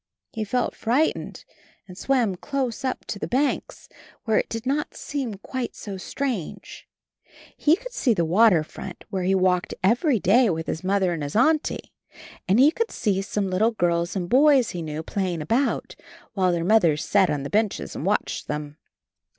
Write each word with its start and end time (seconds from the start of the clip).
He 0.33 0.43
felt 0.43 0.73
frightened 0.75 1.45
and 1.87 1.95
swam 1.95 2.33
close 2.33 2.83
up 2.83 3.05
to 3.05 3.19
the 3.19 3.27
banks, 3.27 3.87
where 4.23 4.39
it 4.39 4.49
did 4.49 4.65
not 4.65 4.95
seem 4.95 5.35
quite 5.35 5.75
so 5.75 5.95
strange. 5.97 6.87
He 7.55 7.75
could 7.75 7.93
see 7.93 8.15
the 8.15 8.25
water 8.25 8.63
front. 8.63 8.97
32 9.01 9.03
CHARLIE 9.03 9.07
where 9.13 9.23
he 9.27 9.35
walked 9.35 9.73
every 9.83 10.19
day 10.19 10.49
with 10.49 10.65
his 10.65 10.83
Mother 10.83 11.13
and 11.13 11.21
his 11.21 11.35
Auntie, 11.35 11.93
and 12.47 12.59
he 12.59 12.71
could 12.71 12.89
see 12.89 13.21
some 13.21 13.51
httle 13.51 13.77
girls 13.77 14.15
and 14.15 14.27
boys 14.27 14.71
he 14.71 14.81
knew 14.81 15.03
playing 15.03 15.39
about, 15.43 15.95
while 16.33 16.51
their 16.51 16.65
mothers 16.65 17.05
sat 17.05 17.29
on 17.29 17.43
the 17.43 17.51
benches 17.51 17.95
and 17.95 18.03
watched 18.03 18.47
them. 18.47 18.77